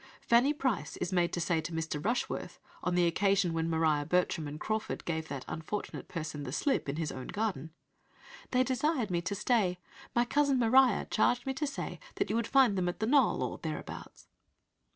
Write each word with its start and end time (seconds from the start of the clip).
Fanny 0.19 0.51
Price 0.51 0.97
is 0.97 1.13
made 1.13 1.31
to 1.33 1.39
say 1.39 1.61
to 1.61 1.71
Mr. 1.71 2.03
Rushworth, 2.03 2.59
on 2.81 2.95
the 2.95 3.05
occasion 3.05 3.53
when 3.53 3.69
Maria 3.69 4.03
Bertram 4.03 4.47
and 4.47 4.59
Crawford 4.59 5.05
gave 5.05 5.27
that 5.27 5.45
unfortunate 5.47 6.07
person 6.07 6.41
the 6.41 6.51
slip 6.51 6.89
in 6.89 6.95
his 6.95 7.11
own 7.11 7.27
garden, 7.27 7.69
"They 8.49 8.63
desired 8.63 9.11
me 9.11 9.21
to 9.21 9.35
stay; 9.35 9.77
my 10.15 10.25
cousin 10.25 10.57
Maria 10.57 11.05
charged 11.11 11.45
me 11.45 11.53
to 11.53 11.67
say 11.67 11.99
that 12.15 12.31
you 12.31 12.35
would 12.35 12.47
find 12.47 12.79
them 12.79 12.89
at 12.89 12.99
that 12.99 13.05
knoll, 13.09 13.43
or 13.43 13.59
thereabouts." 13.59 14.25